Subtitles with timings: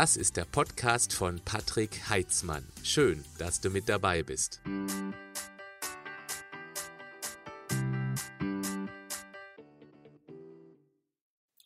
[0.00, 2.66] Das ist der Podcast von Patrick Heitzmann.
[2.82, 4.62] Schön, dass du mit dabei bist.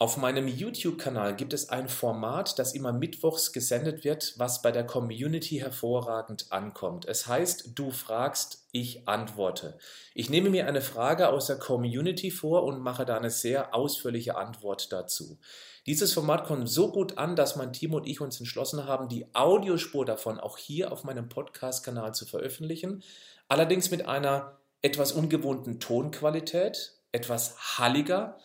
[0.00, 4.85] Auf meinem YouTube-Kanal gibt es ein Format, das immer mittwochs gesendet wird, was bei der
[4.85, 7.07] Community hervorragend ankommt.
[7.07, 9.79] Es heißt, du fragst, ich antworte.
[10.12, 14.35] Ich nehme mir eine Frage aus der Community vor und mache da eine sehr ausführliche
[14.35, 15.39] Antwort dazu.
[15.87, 19.34] Dieses Format kommt so gut an, dass mein Team und ich uns entschlossen haben, die
[19.34, 23.02] Audiospur davon auch hier auf meinem Podcast-Kanal zu veröffentlichen.
[23.48, 28.39] Allerdings mit einer etwas ungewohnten Tonqualität, etwas halliger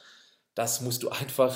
[0.59, 1.55] das musst du einfach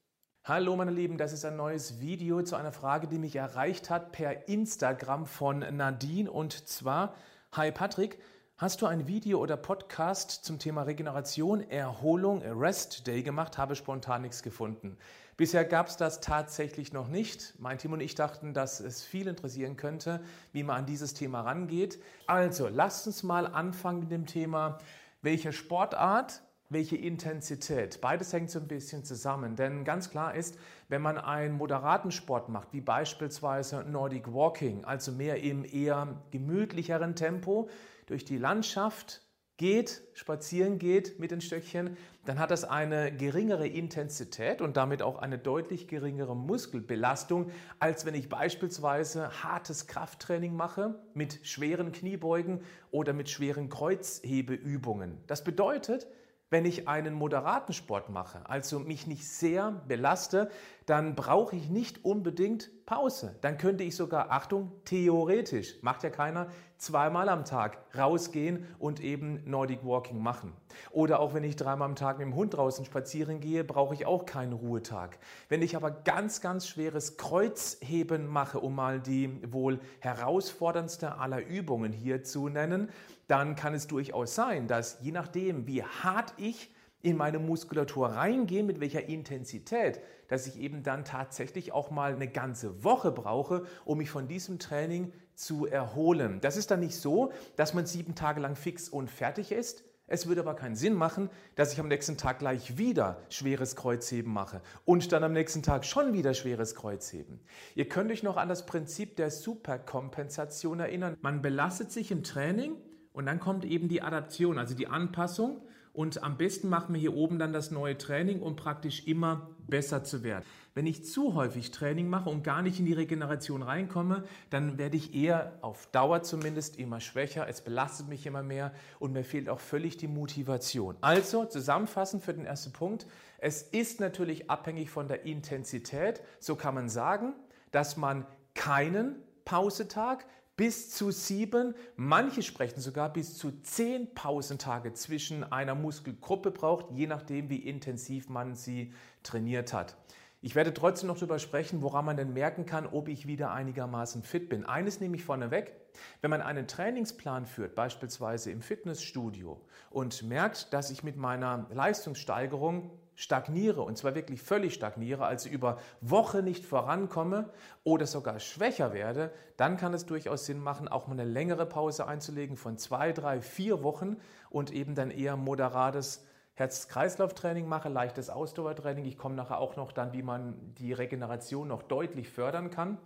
[0.43, 4.11] Hallo meine Lieben, das ist ein neues Video zu einer Frage, die mich erreicht hat
[4.11, 7.13] per Instagram von Nadine und zwar,
[7.51, 8.17] Hi Patrick,
[8.57, 13.59] hast du ein Video oder Podcast zum Thema Regeneration, Erholung, Rest Day gemacht?
[13.59, 14.97] Habe spontan nichts gefunden.
[15.37, 17.53] Bisher gab es das tatsächlich noch nicht.
[17.59, 20.21] Mein Team und ich dachten, dass es viel interessieren könnte,
[20.53, 22.01] wie man an dieses Thema rangeht.
[22.25, 24.79] Also, lasst uns mal anfangen mit dem Thema,
[25.21, 27.99] welche Sportart welche Intensität.
[28.01, 32.49] Beides hängt so ein bisschen zusammen, denn ganz klar ist, wenn man einen moderaten Sport
[32.49, 37.69] macht, wie beispielsweise Nordic Walking, also mehr im eher gemütlicheren Tempo
[38.05, 39.21] durch die Landschaft
[39.57, 45.19] geht, spazieren geht mit den Stöckchen, dann hat das eine geringere Intensität und damit auch
[45.19, 53.13] eine deutlich geringere Muskelbelastung, als wenn ich beispielsweise hartes Krafttraining mache mit schweren Kniebeugen oder
[53.13, 55.17] mit schweren Kreuzhebeübungen.
[55.27, 56.07] Das bedeutet,
[56.51, 60.51] wenn ich einen moderaten Sport mache, also mich nicht sehr belaste,
[60.85, 63.37] dann brauche ich nicht unbedingt Pause.
[63.39, 69.49] Dann könnte ich sogar, Achtung, theoretisch, macht ja keiner, zweimal am Tag rausgehen und eben
[69.49, 70.51] Nordic Walking machen.
[70.91, 74.05] Oder auch wenn ich dreimal am Tag mit dem Hund draußen spazieren gehe, brauche ich
[74.05, 75.19] auch keinen Ruhetag.
[75.47, 81.93] Wenn ich aber ganz, ganz schweres Kreuzheben mache, um mal die wohl herausforderndste aller Übungen
[81.93, 82.89] hier zu nennen,
[83.31, 86.69] dann kann es durchaus sein, dass je nachdem, wie hart ich
[87.01, 92.27] in meine Muskulatur reingehe, mit welcher Intensität, dass ich eben dann tatsächlich auch mal eine
[92.27, 96.41] ganze Woche brauche, um mich von diesem Training zu erholen.
[96.41, 99.85] Das ist dann nicht so, dass man sieben Tage lang fix und fertig ist.
[100.07, 104.33] Es würde aber keinen Sinn machen, dass ich am nächsten Tag gleich wieder schweres Kreuzheben
[104.33, 107.39] mache und dann am nächsten Tag schon wieder schweres Kreuzheben.
[107.75, 111.15] Ihr könnt euch noch an das Prinzip der Superkompensation erinnern.
[111.21, 112.75] Man belastet sich im Training
[113.13, 115.61] und dann kommt eben die Adaption, also die Anpassung
[115.93, 120.03] und am besten machen wir hier oben dann das neue Training, um praktisch immer besser
[120.03, 120.45] zu werden.
[120.73, 124.95] Wenn ich zu häufig Training mache und gar nicht in die Regeneration reinkomme, dann werde
[124.95, 127.45] ich eher auf Dauer zumindest immer schwächer.
[127.49, 130.95] Es belastet mich immer mehr und mir fehlt auch völlig die Motivation.
[131.01, 133.05] Also zusammenfassend für den ersten Punkt.
[133.37, 136.21] Es ist natürlich abhängig von der Intensität.
[136.39, 137.33] So kann man sagen,
[137.71, 140.25] dass man keinen Pausetag,
[140.57, 147.07] bis zu sieben, manche sprechen sogar bis zu zehn Pausentage zwischen einer Muskelgruppe braucht, je
[147.07, 148.93] nachdem, wie intensiv man sie
[149.23, 149.97] trainiert hat.
[150.43, 154.23] Ich werde trotzdem noch darüber sprechen, woran man denn merken kann, ob ich wieder einigermaßen
[154.23, 154.65] fit bin.
[154.65, 155.75] Eines nehme ich vorneweg.
[156.21, 159.61] Wenn man einen Trainingsplan führt, beispielsweise im Fitnessstudio,
[159.91, 162.89] und merkt, dass ich mit meiner Leistungssteigerung
[163.21, 167.51] stagniere, und zwar wirklich völlig stagniere, also über Wochen nicht vorankomme
[167.83, 172.07] oder sogar schwächer werde, dann kann es durchaus Sinn machen, auch mal eine längere Pause
[172.07, 174.17] einzulegen von zwei, drei, vier Wochen
[174.49, 176.25] und eben dann eher moderates
[176.55, 179.05] Herz-Kreislauf-Training mache, leichtes Ausdauertraining.
[179.05, 182.97] Ich komme nachher auch noch dann, wie man die Regeneration noch deutlich fördern kann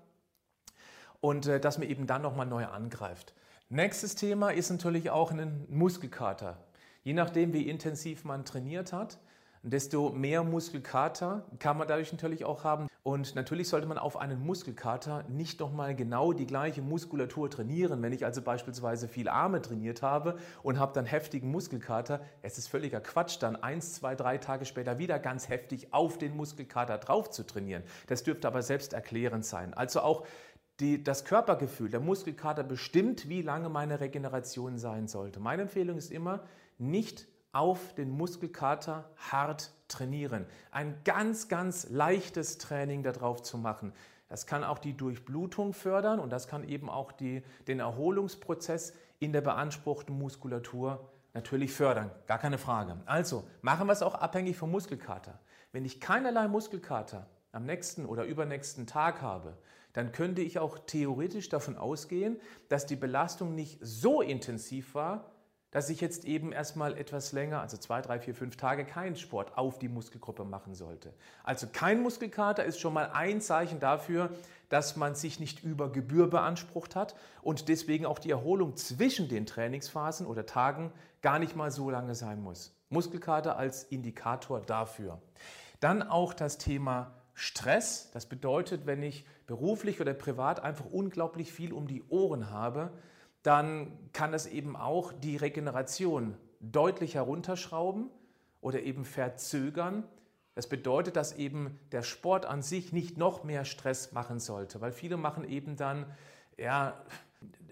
[1.19, 3.33] und äh, dass man eben dann nochmal neu angreift.
[3.67, 6.57] Nächstes Thema ist natürlich auch ein Muskelkater.
[7.03, 9.19] Je nachdem, wie intensiv man trainiert hat,
[9.65, 12.87] desto mehr Muskelkater kann man dadurch natürlich auch haben.
[13.01, 18.01] Und natürlich sollte man auf einen Muskelkater nicht nochmal genau die gleiche Muskulatur trainieren.
[18.01, 22.67] Wenn ich also beispielsweise viel Arme trainiert habe und habe dann heftigen Muskelkater, es ist
[22.67, 27.31] völliger Quatsch, dann eins, zwei, drei Tage später wieder ganz heftig auf den Muskelkater drauf
[27.31, 27.83] zu trainieren.
[28.07, 29.73] Das dürfte aber selbst erklärend sein.
[29.73, 30.25] Also auch
[30.79, 35.39] die, das Körpergefühl, der Muskelkater bestimmt, wie lange meine Regeneration sein sollte.
[35.39, 36.43] Meine Empfehlung ist immer,
[36.77, 40.45] nicht auf den Muskelkater hart trainieren.
[40.71, 43.93] Ein ganz, ganz leichtes Training darauf zu machen.
[44.27, 49.31] Das kann auch die Durchblutung fördern und das kann eben auch die, den Erholungsprozess in
[49.31, 52.97] der beanspruchten Muskulatur natürlich fördern, gar keine Frage.
[53.05, 55.39] Also machen wir es auch abhängig vom Muskelkater.
[55.71, 59.57] Wenn ich keinerlei Muskelkater am nächsten oder übernächsten Tag habe,
[59.93, 62.37] dann könnte ich auch theoretisch davon ausgehen,
[62.67, 65.31] dass die Belastung nicht so intensiv war,
[65.75, 69.57] dass ich jetzt eben erstmal etwas länger, also zwei, drei, vier, fünf Tage, keinen Sport
[69.57, 71.13] auf die Muskelgruppe machen sollte.
[71.43, 74.29] Also kein Muskelkater ist schon mal ein Zeichen dafür,
[74.69, 79.45] dass man sich nicht über Gebühr beansprucht hat und deswegen auch die Erholung zwischen den
[79.45, 82.73] Trainingsphasen oder Tagen gar nicht mal so lange sein muss.
[82.87, 85.21] Muskelkater als Indikator dafür.
[85.81, 88.11] Dann auch das Thema Stress.
[88.13, 92.93] Das bedeutet, wenn ich beruflich oder privat einfach unglaublich viel um die Ohren habe,
[93.45, 98.09] dann kann es eben auch die Regeneration deutlich herunterschrauben
[98.59, 100.03] oder eben verzögern.
[100.55, 104.91] Das bedeutet, dass eben der Sport an sich nicht noch mehr Stress machen sollte, weil
[104.91, 106.07] viele machen eben dann,
[106.57, 106.99] ja,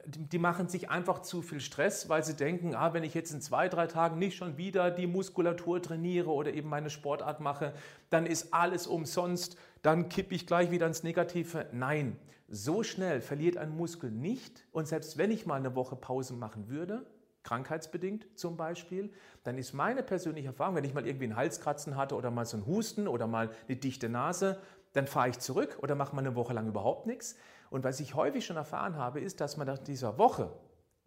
[0.06, 3.42] die machen sich einfach zu viel Stress, weil sie denken, ah, wenn ich jetzt in
[3.42, 7.74] zwei, drei Tagen nicht schon wieder die Muskulatur trainiere oder eben meine Sportart mache,
[8.12, 11.68] dann ist alles umsonst, dann kippe ich gleich wieder ins Negative.
[11.72, 12.18] Nein,
[12.54, 14.66] so schnell verliert ein Muskel nicht.
[14.72, 17.06] Und selbst wenn ich mal eine Woche Pause machen würde,
[17.44, 19.12] krankheitsbedingt zum Beispiel,
[19.44, 22.58] dann ist meine persönliche Erfahrung, wenn ich mal irgendwie einen Halskratzen hatte oder mal so
[22.58, 24.60] einen Husten oder mal eine dichte Nase,
[24.94, 27.36] dann fahre ich zurück oder mache mal eine Woche lang überhaupt nichts.
[27.72, 30.54] Und was ich häufig schon erfahren habe, ist, dass man nach dieser Woche,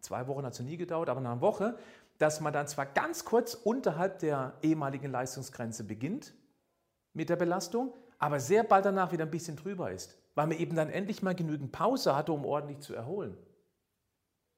[0.01, 1.77] zwei Wochen hat es nie gedauert, aber nach einer Woche,
[2.17, 6.33] dass man dann zwar ganz kurz unterhalb der ehemaligen Leistungsgrenze beginnt
[7.13, 10.75] mit der Belastung, aber sehr bald danach wieder ein bisschen drüber ist weil man eben
[10.75, 13.35] dann endlich mal genügend Pause hatte, um ordentlich zu erholen.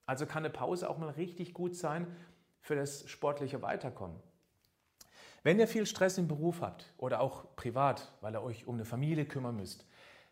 [0.06, 2.06] Also kann eine Pause auch mal richtig gut sein
[2.60, 4.22] für das sportliche Weiterkommen.
[5.42, 8.84] Wenn ihr viel Stress im Beruf habt oder auch privat, weil ihr euch um eine
[8.84, 9.88] Familie kümmern müsst,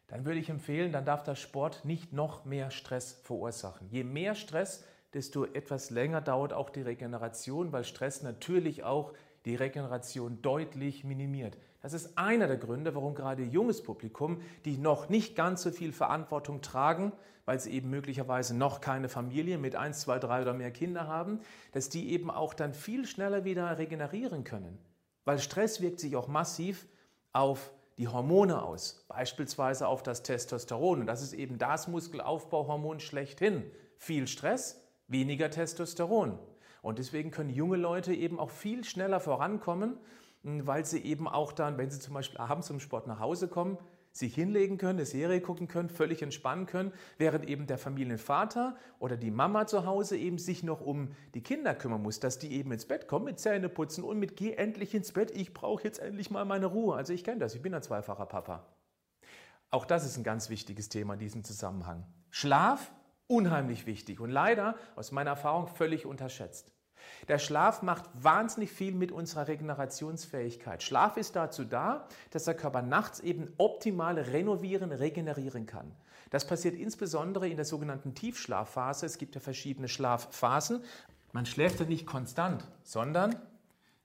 [0.08, 3.88] dann würde ich empfehlen, dann darf der Sport nicht noch mehr Stress verursachen.
[3.90, 4.84] Je mehr Stress,
[5.14, 9.14] desto etwas länger dauert auch die Regeneration, weil Stress natürlich auch
[9.48, 11.58] die Regeneration deutlich minimiert.
[11.82, 15.94] Das ist einer der Gründe, warum gerade junges Publikum, die noch nicht ganz so viel
[15.94, 17.14] Verantwortung tragen,
[17.46, 21.40] weil sie eben möglicherweise noch keine Familie mit eins, zwei, drei oder mehr Kinder haben,
[21.72, 24.78] dass die eben auch dann viel schneller wieder regenerieren können.
[25.24, 26.86] Weil Stress wirkt sich auch massiv
[27.32, 31.02] auf die Hormone aus, beispielsweise auf das Testosteron.
[31.02, 33.64] Und das ist eben das Muskelaufbauhormon schlechthin.
[33.96, 36.38] Viel Stress, weniger Testosteron.
[36.88, 39.98] Und deswegen können junge Leute eben auch viel schneller vorankommen
[40.44, 43.78] weil sie eben auch dann, wenn sie zum Beispiel abends zum Sport nach Hause kommen,
[44.12, 49.16] sich hinlegen können, eine Serie gucken können, völlig entspannen können, während eben der Familienvater oder
[49.16, 52.72] die Mama zu Hause eben sich noch um die Kinder kümmern muss, dass die eben
[52.72, 56.00] ins Bett kommen mit Zähne putzen und mit geh endlich ins Bett, ich brauche jetzt
[56.00, 56.96] endlich mal meine Ruhe.
[56.96, 58.66] Also ich kenne das, ich bin ein zweifacher Papa.
[59.70, 62.06] Auch das ist ein ganz wichtiges Thema in diesem Zusammenhang.
[62.32, 62.92] Schlaf,
[63.28, 66.77] unheimlich wichtig und leider aus meiner Erfahrung völlig unterschätzt.
[67.28, 70.84] Der Schlaf macht wahnsinnig viel mit unserer Regenerationsfähigkeit.
[70.84, 75.92] Schlaf ist dazu da, dass der Körper nachts eben optimal renovieren, regenerieren kann.
[76.30, 79.06] Das passiert insbesondere in der sogenannten Tiefschlafphase.
[79.06, 80.84] Es gibt ja verschiedene Schlafphasen.
[81.32, 83.36] Man schläft ja nicht konstant, sondern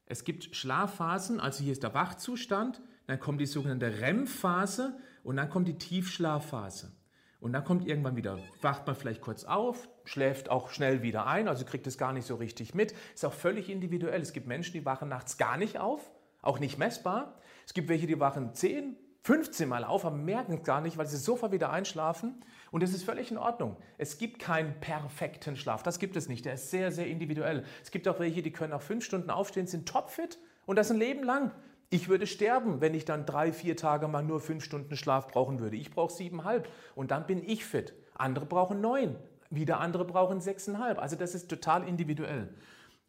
[0.06, 5.48] es gibt Schlafphasen, also hier ist der Wachzustand, dann kommt die sogenannte REM-Phase und dann
[5.48, 6.92] kommt die Tiefschlafphase.
[7.40, 11.48] Und dann kommt irgendwann wieder, wacht man vielleicht kurz auf, schläft auch schnell wieder ein,
[11.48, 12.94] also kriegt es gar nicht so richtig mit.
[13.14, 14.20] Ist auch völlig individuell.
[14.20, 17.38] Es gibt Menschen, die wachen nachts gar nicht auf, auch nicht messbar.
[17.66, 21.06] Es gibt welche, die wachen 10, 15 Mal auf, aber merken es gar nicht, weil
[21.06, 22.44] sie sofort wieder einschlafen.
[22.72, 23.76] Und das ist völlig in Ordnung.
[23.98, 25.82] Es gibt keinen perfekten Schlaf.
[25.82, 26.44] Das gibt es nicht.
[26.44, 27.64] Der ist sehr, sehr individuell.
[27.82, 30.98] Es gibt auch welche, die können nach fünf Stunden aufstehen, sind topfit und das ein
[30.98, 31.52] Leben lang.
[31.90, 35.60] Ich würde sterben, wenn ich dann drei, vier Tage mal nur fünf Stunden Schlaf brauchen
[35.60, 35.76] würde.
[35.76, 37.94] Ich brauche siebenhalb und dann bin ich fit.
[38.14, 39.16] Andere brauchen neun,
[39.54, 40.98] wieder andere brauchen sechseinhalb.
[40.98, 42.48] Also das ist total individuell.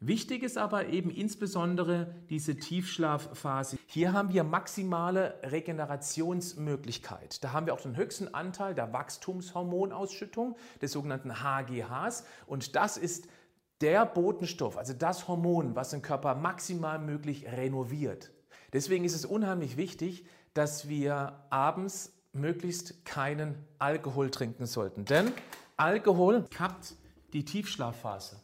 [0.06, 3.78] Wichtig ist aber eben insbesondere diese Tiefschlafphase.
[3.86, 7.42] Hier haben wir maximale Regenerationsmöglichkeit.
[7.42, 12.26] Da haben wir auch den höchsten Anteil der Wachstumshormonausschüttung, des sogenannten HGHs.
[12.48, 13.30] Und das ist
[13.80, 18.32] der Botenstoff, also das Hormon, was den Körper maximal möglich renoviert.
[18.74, 25.06] Deswegen ist es unheimlich wichtig, dass wir abends möglichst keinen Alkohol trinken sollten.
[25.06, 25.32] Denn
[25.84, 26.96] Alkohol kappt
[27.34, 28.40] die Tiefschlafphase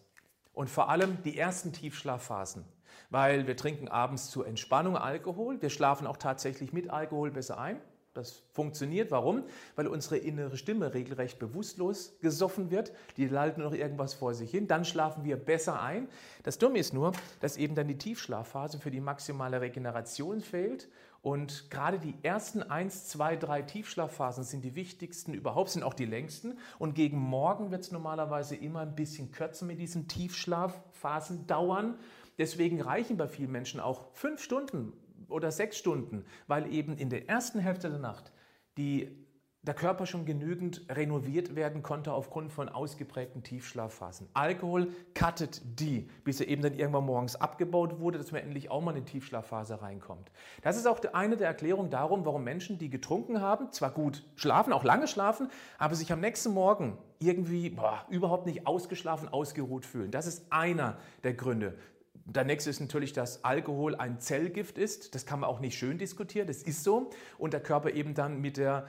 [0.52, 2.66] und vor allem die ersten Tiefschlafphasen.
[3.12, 5.62] Weil wir trinken abends zur Entspannung Alkohol.
[5.62, 7.80] Wir schlafen auch tatsächlich mit Alkohol besser ein.
[8.14, 9.10] Das funktioniert.
[9.12, 9.46] Warum?
[9.78, 12.92] Weil unsere innere Stimme regelrecht bewusstlos gesoffen wird.
[13.16, 14.68] Die lalten noch irgendwas vor sich hin.
[14.68, 16.10] Dann schlafen wir besser ein.
[16.44, 20.90] Das Dumme ist nur, dass eben dann die Tiefschlafphase für die maximale Regeneration fehlt
[21.22, 26.06] Und gerade die ersten 1, 2, 3 Tiefschlafphasen sind die wichtigsten überhaupt, sind auch die
[26.06, 26.58] längsten.
[26.78, 32.00] Und gegen Morgen wird es normalerweise immer ein bisschen kürzer mit diesen Tiefschlafphasen dauern.
[32.38, 34.94] Deswegen reichen bei vielen Menschen auch fünf Stunden
[35.28, 38.32] oder sechs Stunden, weil eben in der ersten Hälfte der Nacht
[38.78, 39.29] die
[39.70, 44.28] der Körper schon genügend renoviert werden konnte aufgrund von ausgeprägten Tiefschlafphasen.
[44.34, 48.82] Alkohol cuttet die, bis er eben dann irgendwann morgens abgebaut wurde, dass man endlich auch
[48.82, 50.32] mal in eine Tiefschlafphase reinkommt.
[50.64, 54.74] Das ist auch eine der Erklärungen darum, warum Menschen, die getrunken haben, zwar gut schlafen,
[54.74, 60.10] auch lange schlafen, aber sich am nächsten Morgen irgendwie boah, überhaupt nicht ausgeschlafen, ausgeruht fühlen.
[60.10, 61.78] Das ist einer der Gründe.
[62.26, 65.14] Der nächste ist natürlich, dass Alkohol ein Zellgift ist.
[65.14, 67.12] Das kann man auch nicht schön diskutieren, das ist so.
[67.38, 68.88] Und der Körper eben dann mit der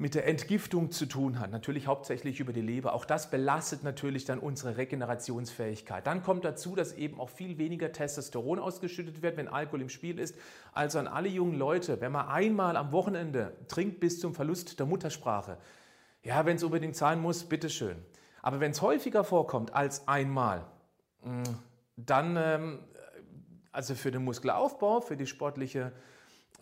[0.00, 2.92] mit der Entgiftung zu tun hat, natürlich hauptsächlich über die Leber.
[2.92, 6.06] Auch das belastet natürlich dann unsere Regenerationsfähigkeit.
[6.06, 10.20] Dann kommt dazu, dass eben auch viel weniger Testosteron ausgeschüttet wird, wenn Alkohol im Spiel
[10.20, 10.36] ist.
[10.72, 14.86] Also an alle jungen Leute, wenn man einmal am Wochenende trinkt bis zum Verlust der
[14.86, 15.58] Muttersprache,
[16.22, 17.96] ja, wenn es unbedingt sein muss, bitteschön.
[18.40, 20.64] Aber wenn es häufiger vorkommt als einmal,
[21.24, 21.42] mm,
[21.96, 22.78] dann, ähm,
[23.72, 25.92] also für den Muskelaufbau, für die sportliche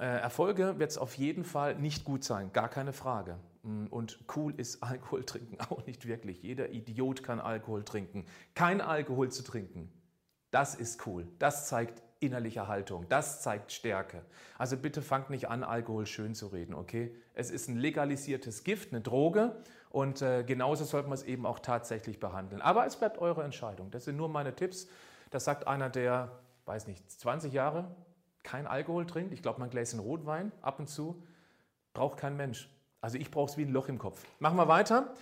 [0.05, 3.39] Erfolge wird es auf jeden Fall nicht gut sein, gar keine Frage.
[3.63, 6.43] Mm, und cool ist Alkohol trinken auch nicht wirklich.
[6.43, 8.27] Jeder Idiot kann Alkohol trinken.
[8.55, 9.91] Kein Alkohol zu trinken,
[10.51, 11.27] das ist cool.
[11.39, 13.07] Das zeigt innerliche Haltung.
[13.09, 14.23] Das zeigt Stärke.
[14.59, 17.15] Also bitte fangt nicht an, Alkohol schön zu reden, okay?
[17.35, 19.57] Es ist ein legalisiertes Gift, eine Droge
[19.91, 22.63] und äh, genauso sollte man es eben auch tatsächlich behandeln.
[22.63, 23.91] Aber es bleibt eure Entscheidung.
[23.91, 24.89] Das sind nur meine Tipps.
[25.31, 26.31] Das sagt einer, der,
[26.65, 27.95] weiß nicht, 20 Jahre
[28.47, 31.23] kein Alkohol trinkt, ich glaube, mein Gläschen Rotwein ab und zu,
[31.93, 32.71] braucht kein Mensch.
[33.01, 34.25] Also ich brauche es wie ein Loch im Kopf.
[34.39, 35.13] Machen wir weiter.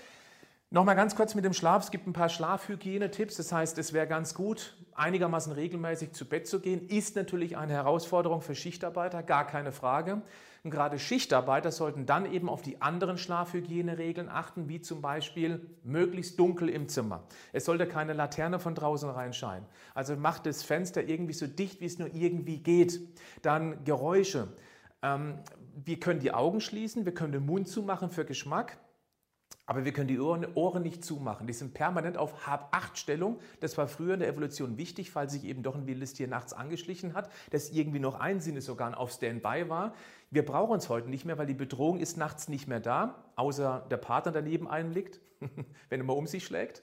[0.70, 1.84] Nochmal ganz kurz mit dem Schlaf.
[1.84, 3.36] Es gibt ein paar Schlafhygienetipps.
[3.36, 6.86] Das heißt, es wäre ganz gut, einigermaßen regelmäßig zu Bett zu gehen.
[6.88, 10.22] Ist natürlich eine Herausforderung für Schichtarbeiter, gar keine Frage.
[10.64, 16.38] Und gerade Schichtarbeiter sollten dann eben auf die anderen Schlafhygieneregeln achten, wie zum Beispiel möglichst
[16.38, 17.22] dunkel im Zimmer.
[17.52, 19.66] Es sollte keine Laterne von draußen reinscheinen.
[19.92, 22.98] Also macht das Fenster irgendwie so dicht, wie es nur irgendwie geht.
[23.42, 24.48] Dann Geräusche.
[25.02, 25.38] Ähm,
[25.84, 28.78] wir können die Augen schließen, wir können den Mund zumachen für Geschmack.
[29.66, 31.46] Aber wir können die Ohren, Ohren, nicht zumachen.
[31.46, 33.38] Die sind permanent auf Hab-Acht-Stellung.
[33.60, 36.52] Das war früher in der Evolution wichtig, weil sich eben doch ein wildes Tier nachts
[36.52, 39.94] angeschlichen hat, das irgendwie noch ein Sinnesorgan auf Standby war.
[40.30, 43.86] Wir brauchen es heute nicht mehr, weil die Bedrohung ist nachts nicht mehr da, außer
[43.90, 45.20] der Partner daneben einem liegt,
[45.88, 46.82] wenn er mal um sich schlägt.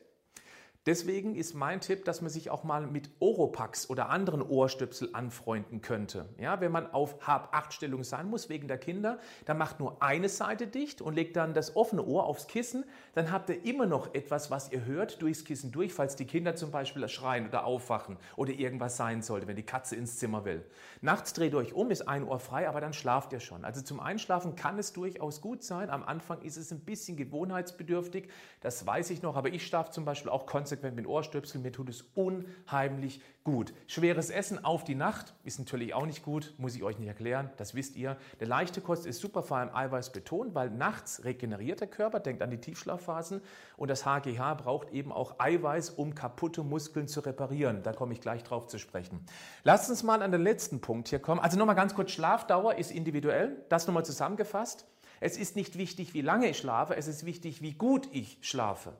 [0.88, 5.82] Deswegen ist mein Tipp, dass man sich auch mal mit Oropax oder anderen Ohrstöpsel anfreunden
[5.82, 6.28] könnte.
[6.40, 10.66] Ja, wenn man auf Hab-8-Stellung sein muss wegen der Kinder, dann macht nur eine Seite
[10.66, 12.84] dicht und legt dann das offene Ohr aufs Kissen.
[13.14, 16.56] Dann habt ihr immer noch etwas, was ihr hört durchs Kissen durch, falls die Kinder
[16.56, 20.66] zum Beispiel schreien oder aufwachen oder irgendwas sein sollte, wenn die Katze ins Zimmer will.
[21.02, 23.66] Nachts dreht euch um, ist ein Ohr frei, aber dann schlaft ihr schon.
[23.66, 25.92] Also zum Einschlafen kann es durchaus gut sein.
[25.92, 28.30] Am Anfang ist es ein bisschen gewohnheitsbedürftig,
[28.62, 31.64] das weiß ich noch, aber ich schlafe zum Beispiel auch konsequent konsequent mit Ohrstöpseln.
[31.64, 33.74] Mir tut es unheimlich gut.
[33.88, 37.50] Schweres Essen auf die Nacht ist natürlich auch nicht gut, muss ich euch nicht erklären,
[37.58, 38.16] das wisst ihr.
[38.40, 42.42] Der leichte Kost ist super, vor allem Eiweiß betont, weil nachts regeneriert der Körper, denkt
[42.42, 43.42] an die Tiefschlafphasen
[43.76, 47.84] und das HGH braucht eben auch Eiweiß, um kaputte Muskeln zu reparieren.
[47.84, 49.26] Da komme ich gleich drauf zu sprechen.
[49.64, 51.42] Lasst uns mal an den letzten Punkt hier kommen.
[51.42, 54.86] Also nochmal ganz kurz, Schlafdauer ist individuell, das nochmal zusammengefasst.
[55.20, 58.94] Es ist nicht wichtig, wie lange ich schlafe, es ist wichtig, wie gut ich schlafe.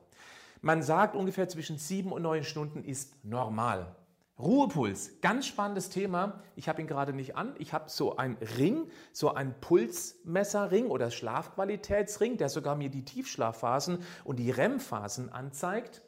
[0.64, 3.96] Man sagt, ungefähr zwischen sieben und neun Stunden ist normal.
[4.38, 6.40] Ruhepuls, ganz spannendes Thema.
[6.54, 7.56] Ich habe ihn gerade nicht an.
[7.58, 13.98] Ich habe so einen Ring, so einen Pulsmesserring oder Schlafqualitätsring, der sogar mir die Tiefschlafphasen
[14.22, 16.00] und die REM-Phasen anzeigt.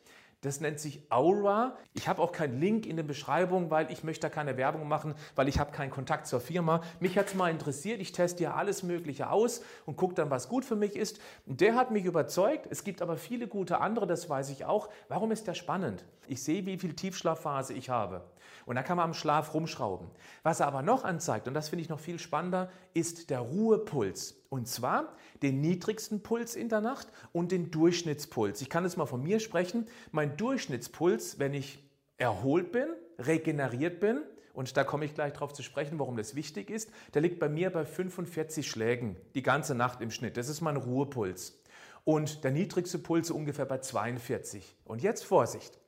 [0.45, 1.79] Das nennt sich Aura.
[1.95, 5.15] Ich habe auch keinen Link in der Beschreibung, weil ich möchte da keine Werbung machen,
[5.37, 6.83] weil ich habe keinen Kontakt zur Firma.
[7.01, 7.99] Mich hat es mal interessiert.
[7.99, 11.19] Ich teste ja alles Mögliche aus und gucke dann, was gut für mich ist.
[11.47, 12.67] Der hat mich überzeugt.
[12.69, 14.91] Es gibt aber viele gute andere, das weiß ich auch.
[15.09, 16.05] Warum ist der spannend?
[16.29, 18.23] Ich sehe, wie viel Tiefschlafphase ich habe.
[18.67, 20.09] Und da kann man am Schlaf rumschrauben.
[20.43, 24.44] Was er aber noch anzeigt, und das finde ich noch viel spannender, ist der Ruhepuls.
[24.55, 28.61] Und zwar den niedrigsten Puls in der Nacht und den Durchschnittspuls.
[28.61, 29.89] Ich kann jetzt mal von mir sprechen.
[30.13, 31.83] Mein Durchschnittspuls, wenn ich
[32.19, 32.87] erholt bin,
[33.19, 34.21] regeneriert bin,
[34.53, 37.49] und da komme ich gleich darauf zu sprechen, warum das wichtig ist, der liegt bei
[37.49, 40.37] mir bei 45 Schlägen die ganze Nacht im Schnitt.
[40.37, 41.61] Das ist mein Ruhepuls.
[42.05, 44.77] Und der niedrigste Puls ungefähr bei 42.
[44.85, 45.81] Und jetzt Vorsicht.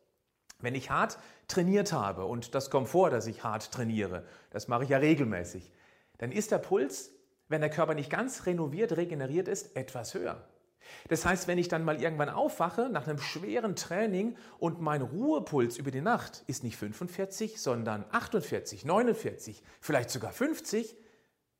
[0.58, 4.82] Wenn ich hart trainiert habe, und das kommt vor, dass ich hart trainiere, das mache
[4.82, 5.70] ich ja regelmäßig,
[6.18, 7.12] dann ist der Puls,
[7.48, 10.44] wenn der Körper nicht ganz renoviert, regeneriert ist, etwas höher.
[11.08, 15.78] Das heißt, wenn ich dann mal irgendwann aufwache nach einem schweren Training und mein Ruhepuls
[15.78, 20.96] über die Nacht ist nicht 45, sondern 48, 49, vielleicht sogar 50,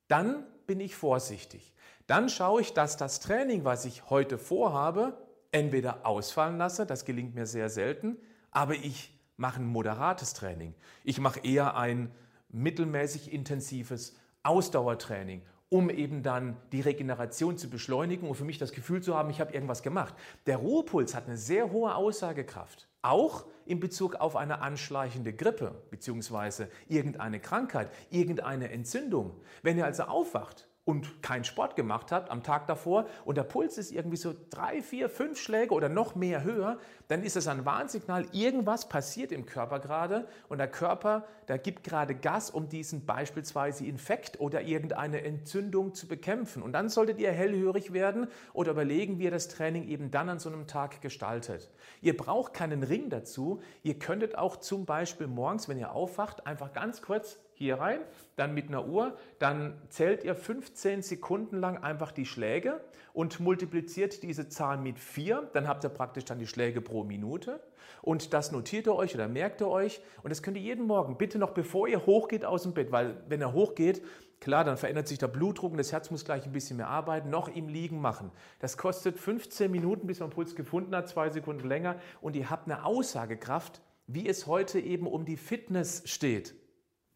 [0.09, 1.75] dann bin ich vorsichtig.
[2.07, 5.17] Dann schaue ich, dass das Training, was ich heute vorhabe,
[5.51, 8.17] entweder ausfallen lasse, das gelingt mir sehr selten,
[8.51, 10.75] aber ich mache ein moderates Training.
[11.05, 12.15] Ich mache eher ein
[12.49, 19.03] mittelmäßig intensives Ausdauertraining, um eben dann die Regeneration zu beschleunigen und für mich das Gefühl
[19.03, 20.15] zu haben, ich habe irgendwas gemacht.
[20.47, 26.67] Der Ruhepuls hat eine sehr hohe Aussagekraft, auch in Bezug auf eine anschleichende Grippe bzw.
[26.89, 29.41] irgendeine Krankheit, irgendeine Entzündung.
[29.63, 33.77] Wenn ihr also aufwacht und keinen Sport gemacht habt am Tag davor und der Puls
[33.77, 36.79] ist irgendwie so drei, vier, fünf Schläge oder noch mehr höher,
[37.09, 41.83] dann ist es ein Warnsignal, irgendwas passiert im Körper gerade und der Körper, der gibt
[41.83, 46.63] gerade Gas, um diesen beispielsweise Infekt oder irgendeine Entzündung zu bekämpfen.
[46.63, 50.39] Und dann solltet ihr hellhörig werden oder überlegen, wie ihr das Training eben dann an
[50.39, 51.69] so einem Tag gestaltet.
[52.01, 53.61] Ihr braucht keinen Ring dazu.
[53.83, 58.01] Ihr könntet auch zum Beispiel morgens, wenn ihr aufwacht, einfach ganz kurz hier rein,
[58.37, 62.81] dann mit einer Uhr, dann zählt ihr 15 Sekunden lang einfach die Schläge
[63.15, 67.61] und multipliziert diese Zahl mit 4, dann habt ihr praktisch dann die Schläge pro Minute
[68.03, 71.17] und das notiert ihr euch oder merkt ihr euch und das könnt ihr jeden Morgen,
[71.17, 74.03] bitte noch bevor ihr hochgeht aus dem Bett, weil wenn er hochgeht,
[74.39, 77.31] klar, dann verändert sich der Blutdruck und das Herz muss gleich ein bisschen mehr arbeiten,
[77.31, 78.31] noch im Liegen machen.
[78.59, 82.67] Das kostet 15 Minuten, bis man Puls gefunden hat, zwei Sekunden länger und ihr habt
[82.67, 86.55] eine Aussagekraft, wie es heute eben um die Fitness steht.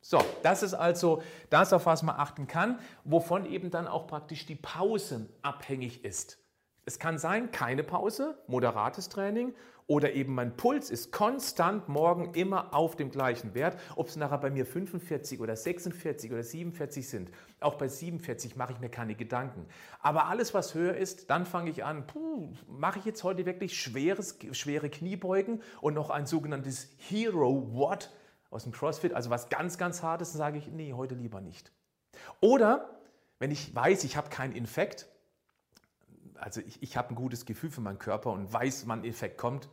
[0.00, 4.47] So, das ist also das, auf was man achten kann, wovon eben dann auch praktisch
[4.47, 6.38] die Pause abhängig ist.
[6.87, 9.54] Es kann sein, keine Pause, moderates Training
[9.90, 13.76] oder eben mein Puls ist konstant morgen immer auf dem gleichen Wert.
[13.97, 18.73] Ob es nachher bei mir 45 oder 46 oder 47 sind, auch bei 47 mache
[18.73, 19.66] ich mir keine Gedanken.
[20.00, 22.04] Aber alles, was höher ist, dann fange ich an,
[22.69, 28.11] mache ich jetzt heute wirklich schweres, schwere Kniebeugen und noch ein sogenanntes Hero What
[28.50, 31.73] aus dem CrossFit, also was ganz, ganz hartes, dann sage ich, nee, heute lieber nicht.
[32.40, 33.00] Oder
[33.38, 35.09] wenn ich weiß, ich habe keinen Infekt,
[36.35, 39.69] also ich, ich habe ein gutes Gefühl für meinen Körper und weiß, wann Infekt kommt,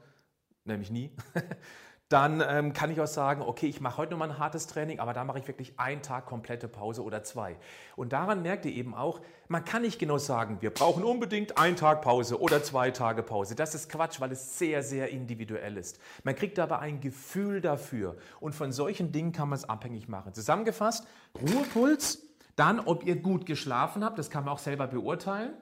[0.64, 1.12] nämlich nie,
[2.10, 5.14] dann ähm, kann ich auch sagen, okay, ich mache heute nochmal ein hartes Training, aber
[5.14, 7.58] da mache ich wirklich einen Tag komplette Pause oder zwei.
[7.98, 11.76] Und daran merkt ihr eben auch, man kann nicht genau sagen, wir brauchen unbedingt einen
[11.76, 13.56] Tag Pause oder zwei Tage Pause.
[13.56, 16.00] Das ist Quatsch, weil es sehr, sehr individuell ist.
[16.24, 20.34] Man kriegt aber ein Gefühl dafür und von solchen Dingen kann man es abhängig machen.
[20.34, 22.24] Zusammengefasst, Ruhepuls,
[22.56, 25.54] dann ob ihr gut geschlafen habt, das kann man auch selber beurteilen.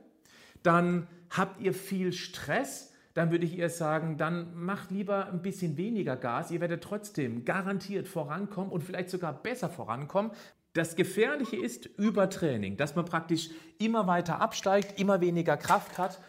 [0.62, 5.78] Dann habt ihr viel Stress, dann würde ich eher sagen, dann macht lieber ein bisschen
[5.78, 6.52] weniger Gas.
[6.52, 10.32] Ihr werdet trotzdem garantiert vorankommen und vielleicht sogar besser vorankommen.
[10.74, 13.50] Das Gefährliche ist Übertraining, dass man praktisch
[13.80, 16.20] immer weiter absteigt, immer weniger Kraft hat.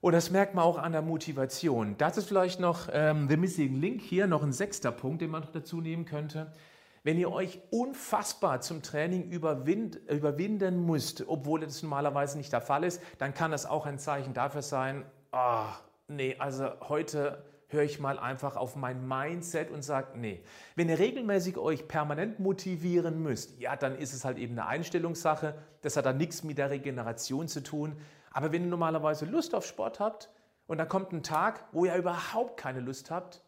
[0.00, 1.96] Und das merkt man auch an der Motivation.
[1.98, 5.42] Das ist vielleicht noch ähm, The Missing Link hier, noch ein sechster Punkt, den man
[5.42, 6.50] noch dazu nehmen könnte.
[7.04, 12.84] Wenn ihr euch unfassbar zum Training überwind, überwinden müsst, obwohl das normalerweise nicht der Fall
[12.84, 15.66] ist, dann kann das auch ein Zeichen dafür sein, oh,
[16.08, 20.42] nee, also heute höre ich mal einfach auf mein Mindset und sage, nee.
[20.76, 25.54] Wenn ihr regelmäßig euch permanent motivieren müsst, ja, dann ist es halt eben eine Einstellungssache.
[25.82, 27.96] Das hat dann nichts mit der Regeneration zu tun.
[28.30, 30.30] Aber wenn ihr normalerweise Lust auf Sport habt
[30.66, 33.42] und dann kommt ein Tag, wo ihr überhaupt keine Lust habt,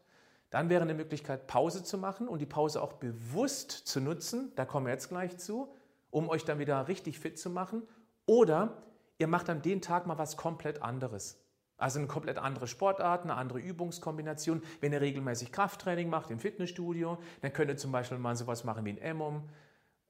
[0.50, 4.52] dann wäre eine Möglichkeit, Pause zu machen und die Pause auch bewusst zu nutzen.
[4.56, 5.72] Da kommen wir jetzt gleich zu,
[6.10, 7.82] um euch dann wieder richtig fit zu machen.
[8.26, 8.82] Oder
[9.18, 11.38] ihr macht an den Tag mal was komplett anderes.
[11.78, 14.62] Also eine komplett andere Sportart, eine andere Übungskombination.
[14.80, 18.84] Wenn ihr regelmäßig Krafttraining macht im Fitnessstudio, dann könnt ihr zum Beispiel mal sowas machen
[18.84, 19.48] wie ein Emmum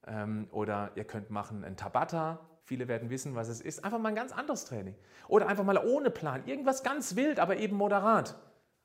[0.07, 2.39] ähm, oder ihr könnt machen ein Tabata.
[2.63, 3.85] Viele werden wissen, was es ist.
[3.85, 4.95] Einfach mal ein ganz anderes Training.
[5.27, 6.43] Oder einfach mal ohne Plan.
[6.45, 8.35] Irgendwas ganz wild, aber eben moderat.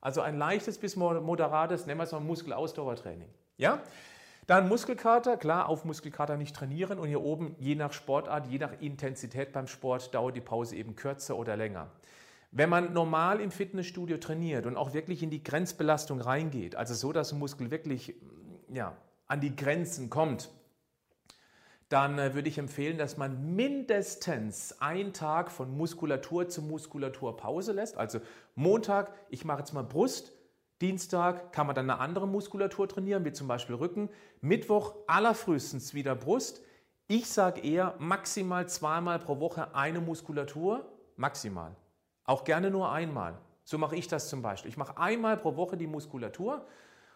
[0.00, 3.28] Also ein leichtes bis moderates, nennen wir es mal Muskelausdauertraining.
[3.56, 3.80] Ja?
[4.46, 8.72] Dann Muskelkater, klar, auf Muskelkater nicht trainieren und hier oben, je nach Sportart, je nach
[8.80, 11.90] Intensität beim Sport, dauert die Pause eben kürzer oder länger.
[12.56, 17.12] Wenn man normal im Fitnessstudio trainiert und auch wirklich in die Grenzbelastung reingeht, also so,
[17.12, 18.14] dass ein Muskel wirklich
[18.72, 20.52] ja, an die Grenzen kommt,
[21.88, 27.72] dann äh, würde ich empfehlen, dass man mindestens einen Tag von Muskulatur zu Muskulatur Pause
[27.72, 27.96] lässt.
[27.96, 28.20] Also
[28.54, 30.30] Montag, ich mache jetzt mal Brust,
[30.80, 34.08] Dienstag kann man dann eine andere Muskulatur trainieren, wie zum Beispiel Rücken.
[34.40, 36.62] Mittwoch allerfrühestens wieder Brust.
[37.08, 41.74] Ich sage eher maximal zweimal pro Woche eine Muskulatur, maximal.
[42.24, 43.38] Auch gerne nur einmal.
[43.64, 44.70] So mache ich das zum Beispiel.
[44.70, 46.66] Ich mache einmal pro Woche die Muskulatur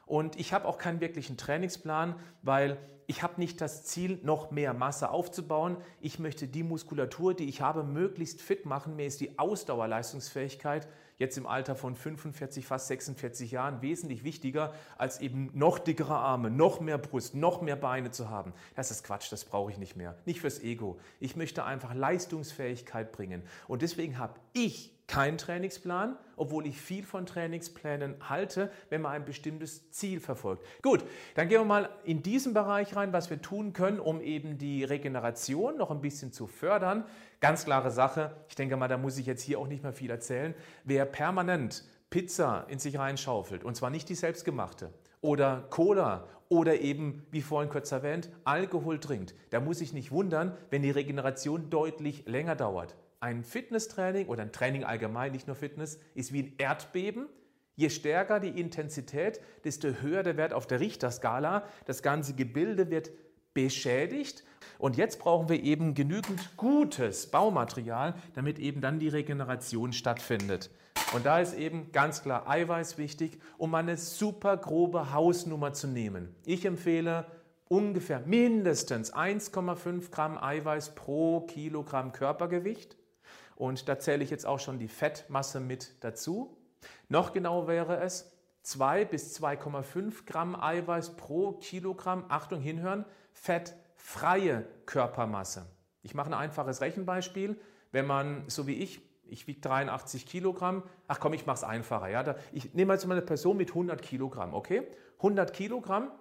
[0.07, 4.73] Und ich habe auch keinen wirklichen Trainingsplan, weil ich habe nicht das Ziel, noch mehr
[4.73, 5.77] Masse aufzubauen.
[6.01, 8.97] Ich möchte die Muskulatur, die ich habe, möglichst fit machen.
[8.97, 15.21] Mir ist die Ausdauerleistungsfähigkeit jetzt im Alter von 45, fast 46 Jahren wesentlich wichtiger, als
[15.21, 18.53] eben noch dickere Arme, noch mehr Brust, noch mehr Beine zu haben.
[18.77, 20.17] Das ist Quatsch, das brauche ich nicht mehr.
[20.25, 20.99] Nicht fürs Ego.
[21.19, 23.43] Ich möchte einfach Leistungsfähigkeit bringen.
[23.67, 29.25] Und deswegen habe ich keinen Trainingsplan, obwohl ich viel von Trainingsplänen halte, wenn man ein
[29.25, 30.65] bestimmtes Ziel verfolgt.
[30.83, 31.03] Gut,
[31.35, 34.85] dann gehen wir mal in diesen Bereich rein, was wir tun können, um eben die
[34.85, 37.05] Regeneration noch ein bisschen zu fördern.
[37.41, 40.11] Ganz klare Sache, ich denke mal, da muss ich jetzt hier auch nicht mehr viel
[40.11, 40.55] erzählen.
[40.85, 47.27] Wer permanent Pizza in sich reinschaufelt, und zwar nicht die selbstgemachte, oder Cola oder eben,
[47.31, 52.27] wie vorhin kurz erwähnt, Alkohol trinkt, da muss ich nicht wundern, wenn die Regeneration deutlich
[52.27, 52.95] länger dauert.
[53.21, 57.27] Ein Fitnesstraining oder ein Training allgemein, nicht nur Fitness, ist wie ein Erdbeben.
[57.75, 61.65] Je stärker die Intensität, desto höher der Wert auf der Richterskala.
[61.87, 63.11] Das ganze Gebilde wird
[63.55, 64.45] beschädigt.
[64.79, 70.71] Und jetzt brauchen wir eben genügend gutes Baumaterial, damit eben dann die Regeneration stattfindet.
[71.13, 76.35] Und da ist eben ganz klar Eiweiß wichtig, um eine super grobe Hausnummer zu nehmen.
[76.45, 77.27] Ich empfehle
[77.69, 82.97] ungefähr mindestens 1,5 Gramm Eiweiß pro Kilogramm Körpergewicht.
[83.59, 86.57] Und da zähle ich jetzt auch schon die Fettmasse mit dazu.
[87.09, 88.31] Noch genauer wäre es
[88.63, 95.67] 2 bis 2,5 Gramm Eiweiß pro Kilogramm, Achtung hinhören, fettfreie Körpermasse.
[96.03, 97.59] Ich mache ein einfaches Rechenbeispiel.
[97.91, 102.09] Wenn man, so wie ich, ich wiege 83 Kilogramm, ach komm, ich mache es einfacher.
[102.09, 102.37] Ja?
[102.53, 104.87] Ich nehme jetzt mal eine Person mit 100 Kilogramm, okay?
[105.17, 106.13] 100 Kilogramm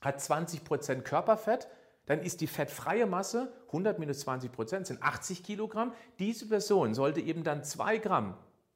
[0.00, 1.66] hat 20 Prozent Körperfett,
[2.08, 5.92] dann ist die fettfreie Masse 100 minus 20 Prozent sind 80 Kilogramm.
[6.18, 8.34] Diese Person sollte eben dann 2 Gramm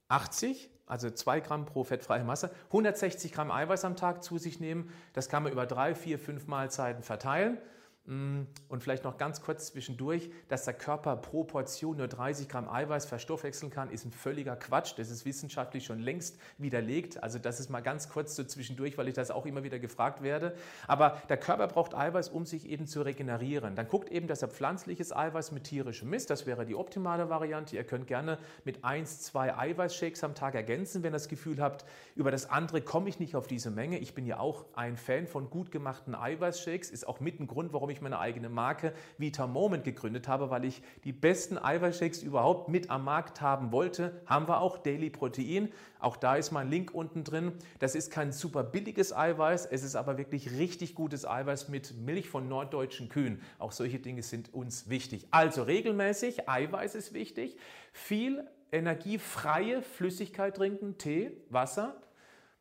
[0.08, 4.92] 80, also 2 Gramm pro fettfreie Masse, 160 Gramm Eiweiß am Tag zu sich nehmen.
[5.14, 7.56] Das kann man über drei, vier, fünf Mahlzeiten verteilen.
[8.04, 12.68] Mm, und vielleicht noch ganz kurz zwischendurch, dass der Körper pro Portion nur 30 Gramm
[12.68, 14.94] Eiweiß verstoffwechseln kann, ist ein völliger Quatsch.
[14.96, 17.22] Das ist wissenschaftlich schon längst widerlegt.
[17.22, 20.20] Also das ist mal ganz kurz so zwischendurch, weil ich das auch immer wieder gefragt
[20.20, 20.56] werde.
[20.88, 23.76] Aber der Körper braucht Eiweiß, um sich eben zu regenerieren.
[23.76, 27.76] Dann guckt eben, dass er pflanzliches Eiweiß mit tierischem Mist, das wäre die optimale Variante.
[27.76, 31.84] Ihr könnt gerne mit 1, 2 Eiweißshakes am Tag ergänzen, wenn ihr das Gefühl habt,
[32.16, 33.98] über das andere komme ich nicht auf diese Menge.
[33.98, 37.72] Ich bin ja auch ein Fan von gut gemachten Eiweißshakes, ist auch mit ein Grund,
[37.72, 42.68] warum ich meine eigene Marke Vita Moment gegründet habe, weil ich die besten Eiweißshakes überhaupt
[42.68, 44.20] mit am Markt haben wollte.
[44.26, 45.72] Haben wir auch Daily Protein.
[46.00, 47.52] Auch da ist mein Link unten drin.
[47.78, 52.28] Das ist kein super billiges Eiweiß, es ist aber wirklich richtig gutes Eiweiß mit Milch
[52.28, 53.40] von norddeutschen Kühen.
[53.58, 55.28] Auch solche Dinge sind uns wichtig.
[55.30, 57.56] Also regelmäßig, Eiweiß ist wichtig.
[57.92, 62.00] Viel energiefreie Flüssigkeit trinken, Tee, Wasser,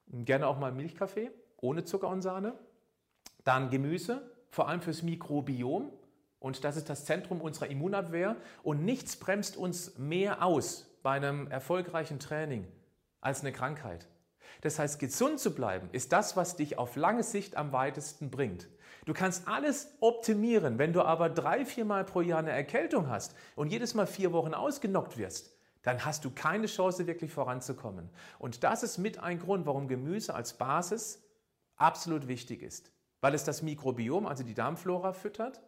[0.08, 2.54] gerne auch mal Milchkaffee ohne Zucker und Sahne.
[3.44, 5.89] Dann Gemüse, vor allem fürs Mikrobiom.
[6.39, 8.35] Und das ist das Zentrum unserer Immunabwehr.
[8.61, 12.67] Und nichts bremst uns mehr aus bei einem erfolgreichen Training
[13.21, 14.07] als eine Krankheit.
[14.61, 18.67] Das heißt, gesund zu bleiben ist das, was dich auf lange Sicht am weitesten bringt.
[19.05, 23.71] Du kannst alles optimieren, wenn du aber drei, viermal pro Jahr eine Erkältung hast und
[23.71, 28.09] jedes Mal vier Wochen ausgenockt wirst, dann hast du keine Chance, wirklich voranzukommen.
[28.37, 31.23] Und das ist mit ein Grund, warum Gemüse als Basis
[31.77, 32.90] absolut wichtig ist
[33.21, 35.62] weil es das Mikrobiom, also die Darmflora, füttert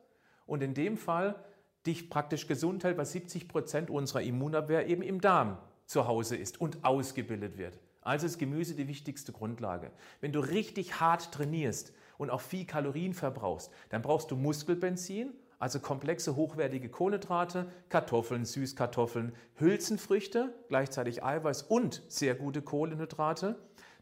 [0.45, 1.35] und in dem Fall
[1.85, 6.59] dich praktisch gesund hält, weil 70 Prozent unserer Immunabwehr eben im Darm zu Hause ist
[6.59, 7.79] und ausgebildet wird.
[8.01, 9.91] Also ist Gemüse die wichtigste Grundlage.
[10.19, 15.79] Wenn du richtig hart trainierst und auch viel Kalorien verbrauchst, dann brauchst du Muskelbenzin, also
[15.79, 23.57] komplexe hochwertige Kohlenhydrate, Kartoffeln, Süßkartoffeln, Hülsenfrüchte, gleichzeitig Eiweiß und sehr gute Kohlenhydrate.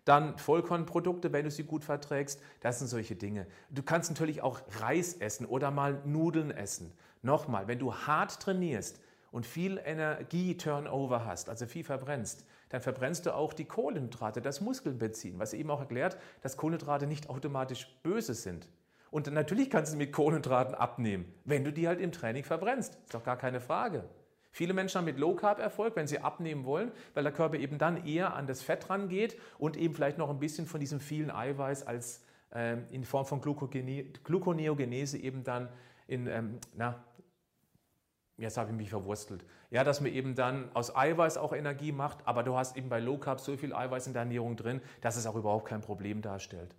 [0.05, 2.41] Dann Vollkornprodukte, wenn du sie gut verträgst.
[2.59, 3.45] Das sind solche Dinge.
[3.69, 6.91] Du kannst natürlich auch Reis essen oder mal Nudeln essen.
[7.21, 8.99] Nochmal, wenn du hart trainierst
[9.31, 15.37] und viel Energie-Turnover hast, also viel verbrennst, dann verbrennst du auch die Kohlenhydrate, das Muskelbenzin,
[15.37, 18.67] was eben auch erklärt, dass Kohlenhydrate nicht automatisch böse sind.
[19.11, 22.95] Und natürlich kannst du mit Kohlenhydraten abnehmen, wenn du die halt im Training verbrennst.
[23.03, 24.05] Ist doch gar keine Frage.
[24.51, 27.77] Viele Menschen haben mit Low Carb Erfolg, wenn sie abnehmen wollen, weil der Körper eben
[27.77, 31.31] dann eher an das Fett rangeht und eben vielleicht noch ein bisschen von diesem vielen
[31.31, 35.69] Eiweiß als äh, in Form von Gluconeogenese eben dann
[36.07, 37.01] in, ähm, na,
[38.37, 39.45] jetzt habe ich mich verwurstelt.
[39.69, 42.99] Ja, dass man eben dann aus Eiweiß auch Energie macht, aber du hast eben bei
[42.99, 46.21] Low Carb so viel Eiweiß in der Ernährung drin, dass es auch überhaupt kein Problem
[46.21, 46.75] darstellt.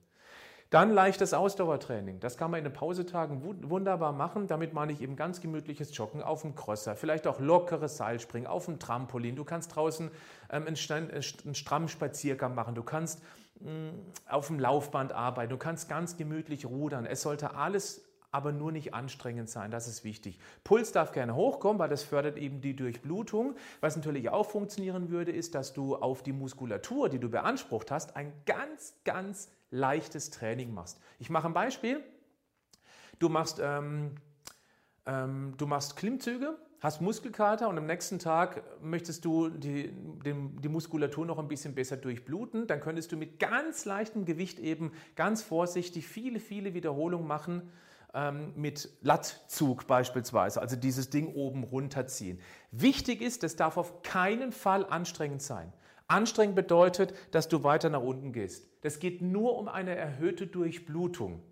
[0.73, 2.19] Dann leichtes Ausdauertraining.
[2.19, 4.47] Das kann man in den Pausetagen wunderbar machen.
[4.47, 8.65] Damit meine ich eben ganz gemütliches Joggen auf dem Crosser, vielleicht auch lockeres Seilspringen auf
[8.65, 9.37] dem Trampolin.
[9.37, 10.11] Du kannst draußen
[10.51, 12.75] ähm, einen, einen strammen Spaziergang machen.
[12.75, 13.21] Du kannst
[14.27, 17.07] auf dem Laufband arbeiten, du kannst ganz gemütlich rudern.
[17.07, 20.39] Es sollte alles aber nur nicht anstrengend sein, das ist wichtig.
[20.65, 23.57] Puls darf gerne hochkommen, weil das fördert eben die Durchblutung.
[23.83, 28.17] Was natürlich auch funktionieren würde, ist, dass du auf die Muskulatur, die du beansprucht hast,
[28.17, 31.01] ein ganz, ganz leichtes Training machst.
[31.19, 32.05] Ich mache ein Beispiel.
[33.19, 34.15] Du machst, ähm,
[35.07, 39.93] ähm, du machst Klimmzüge, hast Muskelkater und am nächsten Tag möchtest du die,
[40.25, 44.59] die, die, Muskulatur noch ein bisschen besser durchbluten, dann könntest du mit ganz leichtem Gewicht
[44.59, 47.71] eben ganz vorsichtig viele, viele Wiederholungen machen
[48.13, 52.41] ähm, mit Lattzug beispielsweise, also dieses Ding oben runterziehen.
[52.73, 55.73] Wichtig ist, das darf auf keinen Fall anstrengend sein.
[56.09, 58.72] Anstrengend bedeutet, dass du weiter nach unten gehst.
[58.83, 61.43] Das geht nur um eine erhöhte Durchblutung.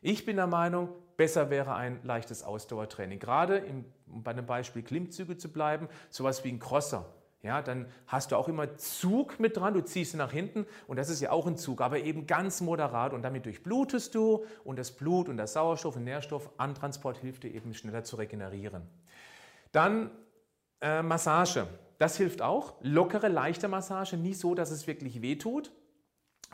[0.00, 3.18] Ich bin der Meinung, besser wäre ein leichtes Ausdauertraining.
[3.18, 7.06] Gerade im, um bei einem Beispiel Klimmzüge zu bleiben, sowas wie ein Crosser.
[7.42, 11.08] Ja, dann hast du auch immer Zug mit dran, du ziehst nach hinten und das
[11.08, 14.90] ist ja auch ein Zug, aber eben ganz moderat und damit durchblutest du und das
[14.90, 18.82] Blut und der Sauerstoff und Nährstoff Antransport hilft dir eben schneller zu regenerieren.
[19.70, 20.10] Dann
[20.80, 22.74] äh, Massage, das hilft auch.
[22.80, 25.70] Lockere, leichte Massage, nicht so, dass es wirklich weh tut.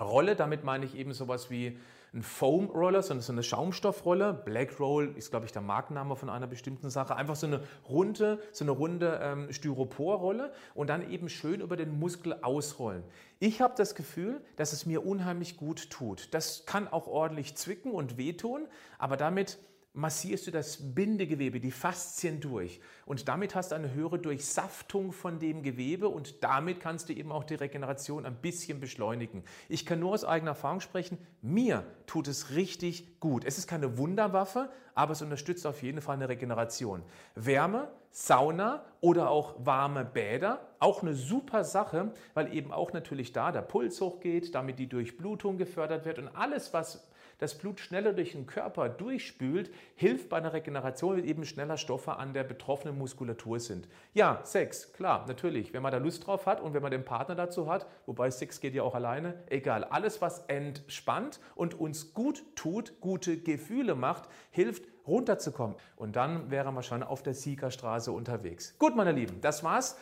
[0.00, 1.78] Rolle, damit meine ich eben sowas wie
[2.14, 4.32] ein Foam Roller, so eine Schaumstoffrolle.
[4.32, 7.16] Black Roll ist, glaube ich, der Markenname von einer bestimmten Sache.
[7.16, 11.98] Einfach so eine runde, so eine runde ähm, Styroporrolle und dann eben schön über den
[11.98, 13.02] Muskel ausrollen.
[13.40, 16.32] Ich habe das Gefühl, dass es mir unheimlich gut tut.
[16.32, 19.58] Das kann auch ordentlich zwicken und wehtun, aber damit
[19.94, 22.80] massierst du das Bindegewebe, die Faszien durch.
[23.06, 27.30] Und damit hast du eine höhere Durchsaftung von dem Gewebe und damit kannst du eben
[27.30, 29.44] auch die Regeneration ein bisschen beschleunigen.
[29.68, 33.44] Ich kann nur aus eigener Erfahrung sprechen, mir tut es richtig gut.
[33.44, 37.04] Es ist keine Wunderwaffe, aber es unterstützt auf jeden Fall eine Regeneration.
[37.36, 43.52] Wärme, Sauna oder auch warme Bäder, auch eine super Sache, weil eben auch natürlich da
[43.52, 47.06] der Puls hochgeht, damit die Durchblutung gefördert wird und alles, was
[47.44, 52.16] das Blut schneller durch den Körper durchspült, hilft bei einer Regeneration, weil eben schneller Stoffe
[52.16, 53.86] an der betroffenen Muskulatur sind.
[54.14, 57.34] Ja, Sex, klar, natürlich, wenn man da Lust drauf hat und wenn man den Partner
[57.34, 59.84] dazu hat, wobei Sex geht ja auch alleine, egal.
[59.84, 65.76] Alles, was entspannt und uns gut tut, gute Gefühle macht, hilft runterzukommen.
[65.96, 68.78] Und dann wäre man schon auf der Siegerstraße unterwegs.
[68.78, 69.98] Gut, meine Lieben, das war's.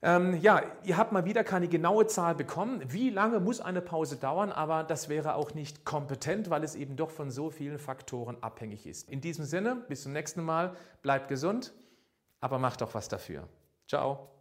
[0.00, 2.82] Ähm, ja, ihr habt mal wieder keine genaue Zahl bekommen.
[2.86, 4.52] Wie lange muss eine Pause dauern?
[4.52, 8.86] Aber das wäre auch nicht kompetent, weil es eben doch von so vielen Faktoren abhängig
[8.86, 9.10] ist.
[9.10, 10.76] In diesem Sinne, bis zum nächsten Mal.
[11.02, 11.72] Bleibt gesund,
[12.40, 13.48] aber macht doch was dafür.
[13.88, 14.37] Ciao.